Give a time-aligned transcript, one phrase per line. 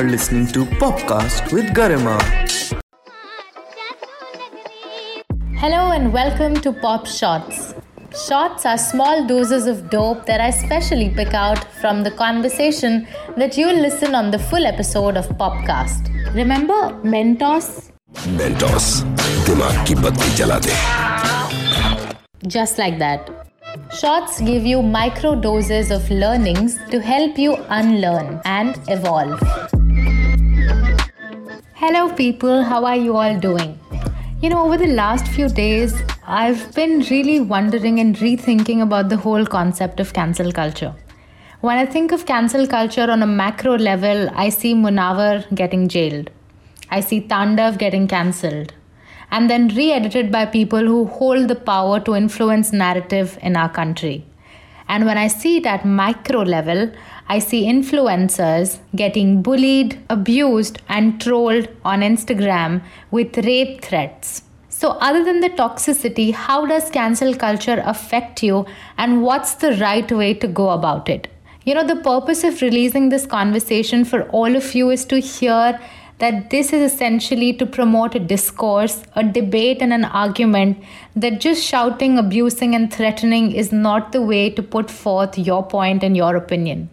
[0.00, 2.18] are listening to Popcast with Garima.
[5.62, 7.74] Hello and welcome to Pop Shots.
[8.26, 13.06] Shots are small doses of dope that I specially pick out from the conversation
[13.36, 16.08] that you'll listen on the full episode of Popcast.
[16.34, 16.80] Remember
[17.14, 17.90] Mentos?
[18.38, 19.04] Mentos.
[22.46, 23.28] Just like that.
[23.92, 29.38] Shots give you micro doses of learnings to help you unlearn and evolve.
[31.80, 33.78] Hello, people, how are you all doing?
[34.42, 35.94] You know, over the last few days,
[36.26, 40.94] I've been really wondering and rethinking about the whole concept of cancel culture.
[41.62, 46.28] When I think of cancel culture on a macro level, I see Munawar getting jailed.
[46.90, 48.74] I see Tandav getting cancelled
[49.30, 53.70] and then re edited by people who hold the power to influence narrative in our
[53.70, 54.26] country.
[54.86, 56.92] And when I see it at micro level,
[57.32, 64.42] I see influencers getting bullied, abused, and trolled on Instagram with rape threats.
[64.68, 68.66] So, other than the toxicity, how does cancel culture affect you,
[68.98, 71.28] and what's the right way to go about it?
[71.64, 75.78] You know, the purpose of releasing this conversation for all of you is to hear
[76.18, 80.82] that this is essentially to promote a discourse, a debate, and an argument
[81.14, 86.02] that just shouting, abusing, and threatening is not the way to put forth your point
[86.02, 86.90] and your opinion.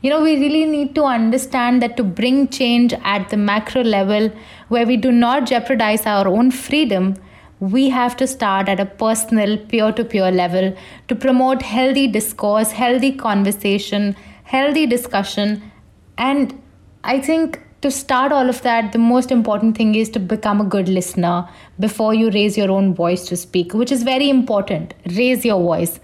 [0.00, 4.30] You know, we really need to understand that to bring change at the macro level,
[4.68, 7.16] where we do not jeopardize our own freedom,
[7.60, 10.76] we have to start at a personal, peer to peer level
[11.08, 15.60] to promote healthy discourse, healthy conversation, healthy discussion.
[16.16, 16.60] And
[17.02, 20.64] I think to start all of that, the most important thing is to become a
[20.64, 21.48] good listener
[21.80, 24.94] before you raise your own voice to speak, which is very important.
[25.16, 25.98] Raise your voice.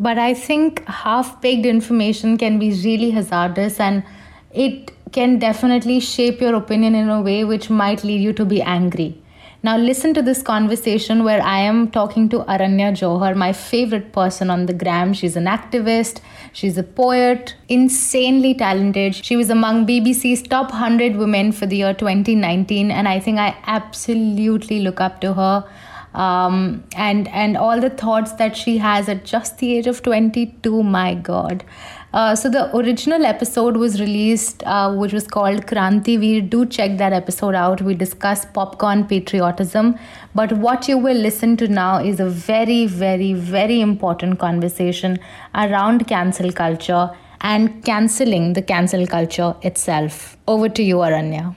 [0.00, 4.02] But I think half baked information can be really hazardous and
[4.50, 8.62] it can definitely shape your opinion in a way which might lead you to be
[8.62, 9.20] angry.
[9.62, 14.48] Now, listen to this conversation where I am talking to Aranya Johar, my favorite person
[14.48, 15.12] on the gram.
[15.12, 16.22] She's an activist,
[16.54, 19.14] she's a poet, insanely talented.
[19.14, 23.54] She was among BBC's top 100 women for the year 2019, and I think I
[23.66, 25.68] absolutely look up to her.
[26.14, 30.82] Um, and and all the thoughts that she has at just the age of 22
[30.82, 31.64] my god
[32.12, 36.18] uh, so the original episode was released, uh, which was called Kranti.
[36.18, 37.80] We do check that episode out.
[37.82, 39.96] We discuss popcorn patriotism.
[40.34, 45.20] But what you will listen to now is a very, very, very important conversation
[45.54, 47.10] around cancel culture
[47.42, 50.36] and canceling the cancel culture itself.
[50.48, 51.54] Over to you, Aranya.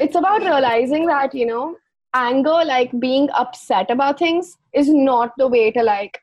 [0.00, 1.76] It's about realizing that, you know,
[2.14, 6.18] anger, like being upset about things, is not the way to like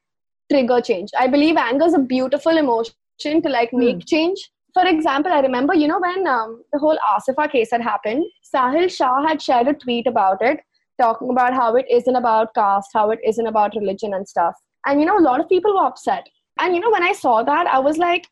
[0.51, 1.09] trigger change.
[1.17, 4.07] I believe anger is a beautiful emotion to like make mm.
[4.07, 4.49] change.
[4.73, 8.23] For example, I remember, you know, when um, the whole Asifa case had happened,
[8.53, 10.59] Sahil Shah had shared a tweet about it,
[11.01, 14.55] talking about how it isn't about caste, how it isn't about religion and stuff.
[14.85, 16.29] And, you know, a lot of people were upset.
[16.59, 18.27] And, you know, when I saw that, I was like,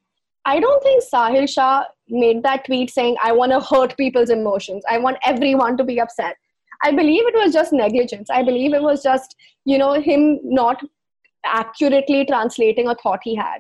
[0.46, 4.84] I don't think Sahil Shah made that tweet saying, I want to hurt people's emotions.
[4.90, 6.38] I want everyone to be upset.
[6.84, 8.30] I believe it was just negligence.
[8.30, 10.82] I believe it was just, you know, him not
[11.46, 13.60] accurately translating a thought he had.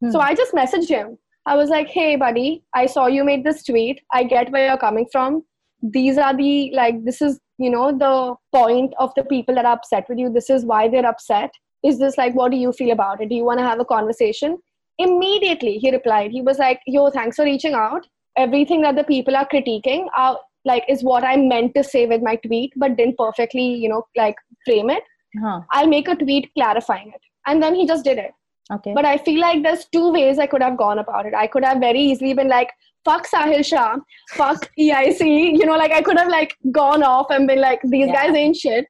[0.00, 0.10] Hmm.
[0.10, 1.18] So I just messaged him.
[1.46, 4.00] I was like, hey, buddy, I saw you made this tweet.
[4.12, 5.44] I get where you're coming from.
[5.82, 9.74] These are the, like, this is, you know, the point of the people that are
[9.74, 10.32] upset with you.
[10.32, 11.50] This is why they're upset.
[11.84, 13.28] Is this like, what do you feel about it?
[13.28, 14.56] Do you want to have a conversation?
[14.98, 16.30] Immediately, he replied.
[16.30, 18.06] He was like, yo, thanks for reaching out.
[18.38, 22.22] Everything that the people are critiquing are, like, is what I meant to say with
[22.22, 25.02] my tweet, but didn't perfectly, you know, like, frame it
[25.40, 25.60] huh.
[25.70, 27.20] I'll make a tweet clarifying it.
[27.46, 28.32] And then he just did it.
[28.72, 28.94] Okay.
[28.94, 31.34] But I feel like there's two ways I could have gone about it.
[31.34, 32.70] I could have very easily been like,
[33.04, 33.96] fuck Sahil Shah,
[34.30, 35.58] fuck EIC.
[35.58, 38.26] You know, like I could have like gone off and been like, these yeah.
[38.26, 38.86] guys ain't shit.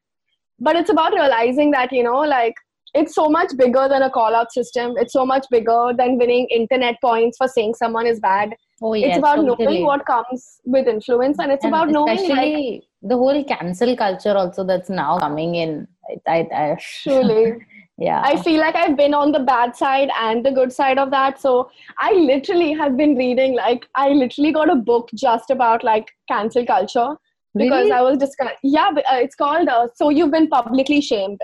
[0.61, 2.55] But it's about realizing that, you know, like
[2.95, 4.95] it's so much bigger than a call out system.
[4.97, 8.55] It's so much bigger than winning internet points for saying someone is bad.
[8.83, 9.65] Oh, yes, it's about totally.
[9.65, 14.37] knowing what comes with influence and it's and about knowing like, the whole cancel culture
[14.37, 15.87] also that's now coming in
[16.27, 17.55] I, I, Truly.
[17.99, 18.23] yeah.
[18.25, 21.41] I feel like I've been on the bad side and the good side of that.
[21.41, 26.11] So I literally have been reading, like, I literally got a book just about like
[26.29, 27.17] cancel culture
[27.55, 27.93] because really?
[27.93, 31.41] I was just, yeah, uh, it's called uh, So You've Been Publicly Shamed.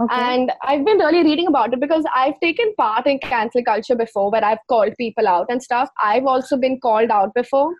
[0.00, 0.14] Okay.
[0.14, 4.30] And I've been really reading about it because I've taken part in cancel culture before
[4.30, 5.90] where I've called people out and stuff.
[6.02, 7.74] I've also been called out before.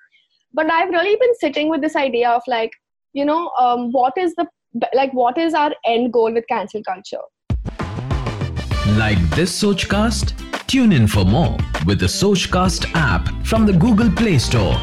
[0.53, 2.73] But I've really been sitting with this idea of like,
[3.13, 4.47] you know, um, what is the
[4.95, 7.19] like what is our end goal with cancel culture
[8.97, 10.33] like this sochcast
[10.69, 11.57] tune in for more
[11.87, 14.77] with the sochcast app from the google play store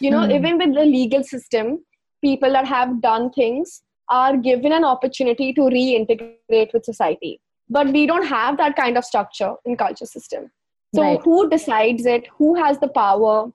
[0.00, 0.30] you know Hmm.
[0.30, 1.84] even with the legal system
[2.22, 7.40] people that have done things are given an opportunity to reintegrate with society.
[7.68, 10.50] But we don't have that kind of structure in culture system.
[10.94, 11.20] So Right.
[11.22, 12.26] who decides it?
[12.38, 13.52] Who has the power?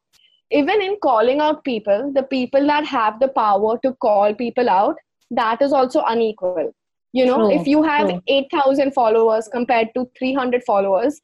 [0.52, 4.96] Even in calling out people the people that have the power to call people out
[5.32, 6.72] that is also unequal.
[7.12, 11.22] You know True, if you have 8000 followers compared to 300 followers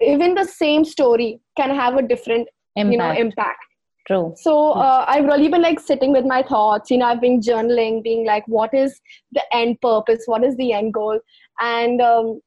[0.00, 3.64] even the same story can have a different you know Impact.
[4.06, 4.34] True.
[4.36, 6.90] so uh, I've really been like sitting with my thoughts.
[6.90, 9.00] You know, I've been journaling, being like, what is
[9.30, 10.22] the end purpose?
[10.26, 11.20] What is the end goal?
[11.60, 12.40] And um,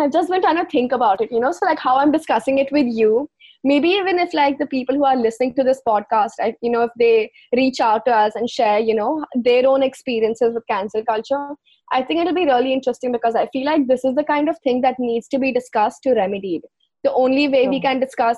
[0.00, 1.30] I've just been trying to think about it.
[1.30, 3.30] You know, so like how I'm discussing it with you.
[3.62, 6.82] Maybe even if like the people who are listening to this podcast, I, you know,
[6.82, 11.04] if they reach out to us and share, you know, their own experiences with cancel
[11.04, 11.54] culture,
[11.92, 14.58] I think it'll be really interesting because I feel like this is the kind of
[14.64, 16.70] thing that needs to be discussed to remedy it.
[17.04, 18.36] The only way we can discuss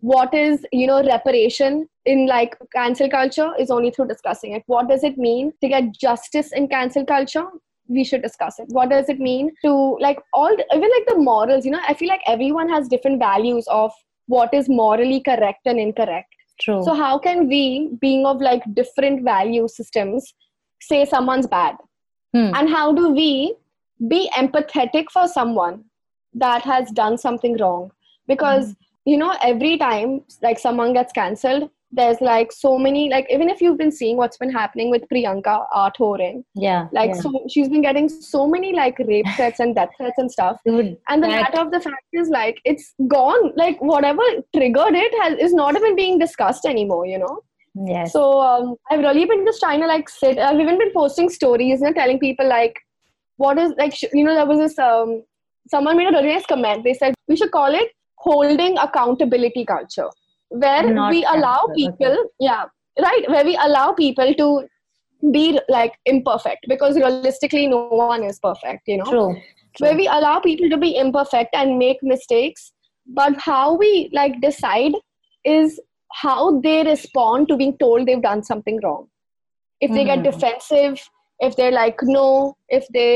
[0.00, 4.62] what is you know reparation in like cancel culture is only through discussing it.
[4.66, 7.44] What does it mean to get justice in cancel culture?
[7.88, 8.66] We should discuss it.
[8.68, 12.08] What does it mean to like all even like the morals you know i feel
[12.08, 13.92] like everyone has different values of
[14.26, 16.28] what is morally correct and incorrect.
[16.60, 16.82] True.
[16.82, 20.34] so how can we being of like different value systems
[20.80, 21.76] say someone's bad?
[22.34, 22.52] Hmm.
[22.54, 23.54] and how do we
[24.06, 25.84] be empathetic for someone
[26.34, 27.90] that has done something wrong?
[28.26, 28.76] Because
[29.10, 33.62] you know every time like someone gets cancelled there's like so many like even if
[33.62, 36.86] you've been seeing what's been happening with priyanka Athorin, yeah.
[36.92, 37.20] like yeah.
[37.20, 40.98] so she's been getting so many like rape threats and death threats and stuff Dude,
[41.08, 44.22] and the that- matter of the fact is like it's gone like whatever
[44.54, 47.42] triggered it has is not even being discussed anymore you know
[47.86, 48.12] yes.
[48.12, 50.38] so um, I've really been just trying to like sit.
[50.38, 52.74] I've even been posting stories, know, telling people like,
[53.36, 55.22] what is like, sh- you know, there was this um,
[55.70, 56.84] someone made a really nice comment.
[56.84, 60.08] They said we should call it holding accountability culture,
[60.48, 62.64] where Not we allow people, yeah,
[63.00, 64.66] right, where we allow people to
[65.32, 69.36] be like imperfect because realistically no one is perfect, you know True.
[69.80, 72.72] where we allow people to be imperfect and make mistakes
[73.06, 74.92] but how we like decide
[75.44, 75.80] is
[76.12, 79.06] how they respond to being told they've done something wrong
[79.80, 80.24] if they get Mhm.
[80.30, 81.08] defensive
[81.40, 83.12] if they're like no if they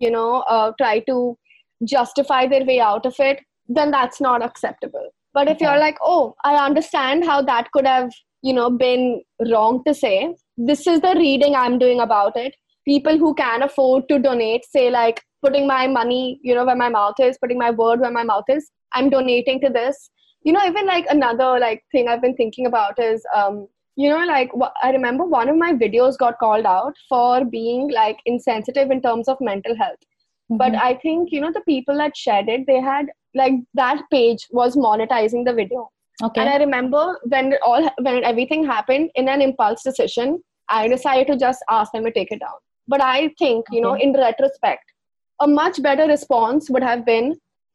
[0.00, 1.36] you know uh, try to
[1.84, 3.40] justify their way out of it
[3.74, 5.08] then that's not acceptable.
[5.34, 5.64] But if Okay.
[5.64, 8.10] you're like oh i understand how that could have
[8.42, 12.54] you know been wrong to say this is the reading i'm doing about it.
[12.86, 16.88] People who can afford to donate say like putting my money you know where my
[16.88, 20.10] mouth is putting my word where my mouth is i'm donating to this.
[20.44, 24.24] You know even like another like thing i've been thinking about is um you know
[24.26, 24.50] like
[24.82, 29.28] i remember one of my videos got called out for being like insensitive in terms
[29.28, 29.98] of mental health
[30.58, 30.82] but Mhm.
[30.82, 34.76] i think you know the people that shared it they had like that page was
[34.76, 35.88] monetizing the video
[36.22, 36.40] okay.
[36.40, 41.36] and I remember when all when everything happened in an impulse decision, I decided to
[41.36, 42.58] just ask them to take it down.
[42.88, 44.84] But I think you know, in retrospect,
[45.40, 47.34] a much better response would have been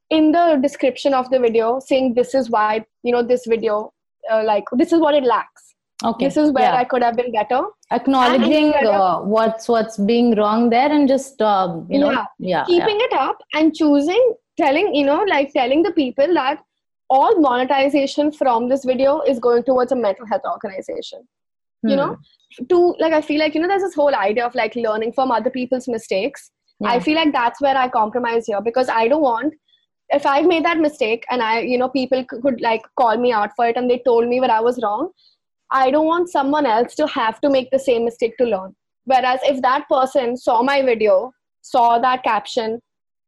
[0.10, 3.92] in the description of the video saying this is why you know this video
[4.32, 5.67] uh, like this is what it lacks.
[6.04, 6.26] Okay.
[6.26, 6.76] This is where yeah.
[6.76, 7.62] I could have been better.
[7.92, 12.26] acknowledging of- uh, what's what's being wrong there and just um, you know Yeah.
[12.40, 16.60] yeah, keeping it up and choosing telling you know like telling the people that
[17.10, 21.22] all monetization from this video is going towards a mental health organization
[21.84, 21.90] yeah.
[21.92, 22.18] you know
[22.70, 25.32] to like i feel like you know there's this whole idea of like learning from
[25.32, 26.90] other people's mistakes Yeah.
[26.96, 29.54] i feel like that's where i compromise here because i don't want
[30.18, 33.56] if i've made that mistake and i you know people could like call me out
[33.56, 35.10] for it and they told me where i was wrong
[35.72, 39.40] i don't want someone else to have to make the same mistake to learn whereas
[39.44, 41.32] if that person saw my video
[41.62, 42.80] saw that caption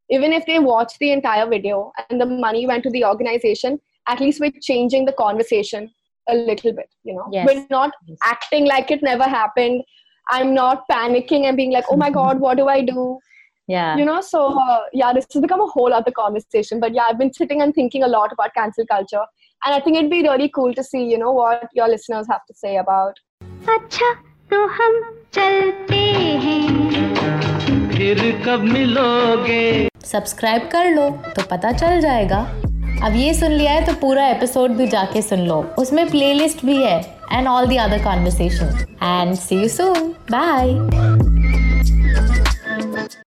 [0.10, 4.20] even if they watched the entire video and the money went to the organization at
[4.20, 5.90] least we're changing the conversation
[6.30, 7.48] a little bit you know Yes.
[7.48, 8.18] we're not Yes.
[8.24, 9.84] acting like it never happened
[10.30, 13.18] i'm not panicking and being like oh my god what do i do
[13.70, 17.10] yeah you know so uh, yeah this has become a whole other conversation but yeah
[17.10, 19.26] i've been sitting and thinking a lot about cancel culture
[19.62, 22.46] and i think it'd be really cool to see you know what your listeners have
[22.52, 23.20] to say about
[23.70, 24.14] अच्छा
[24.52, 24.94] तो हम
[25.34, 25.98] चलते
[26.46, 26.60] हैं
[27.92, 32.40] फिर कब मिलोगे subscribe कर लो तो पता चल जाएगा
[33.06, 36.78] अब ये सुन लिया है तो पूरा एपिसोड भी जाके सुन लो उसमें प्लेलिस्ट भी
[36.84, 37.00] है
[37.32, 41.29] and all the other conversation and see you soon bye